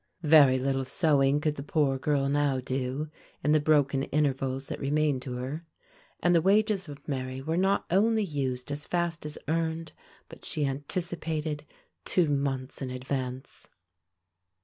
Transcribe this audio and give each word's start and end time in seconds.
Very 0.23 0.57
little 0.57 0.83
sewing 0.83 1.39
could 1.39 1.57
the 1.57 1.61
poor 1.61 1.99
girl 1.99 2.27
now 2.27 2.59
do, 2.59 3.09
in 3.43 3.51
the 3.51 3.59
broken 3.59 4.01
intervals 4.05 4.67
that 4.67 4.79
remained 4.79 5.21
to 5.21 5.33
her; 5.33 5.63
and 6.23 6.33
the 6.33 6.41
wages 6.41 6.89
of 6.89 7.07
Mary 7.07 7.39
were 7.39 7.55
not 7.55 7.85
only 7.91 8.23
used 8.23 8.71
as 8.71 8.87
fast 8.87 9.27
as 9.27 9.37
earned, 9.47 9.91
but 10.27 10.43
she 10.43 10.65
anticipated 10.65 11.65
two 12.03 12.29
months 12.29 12.81
in 12.81 12.89
advance. 12.89 13.67